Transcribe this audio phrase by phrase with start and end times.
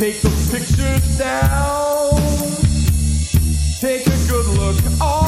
[0.00, 2.16] Take the pictures down.
[3.80, 5.19] Take a good look.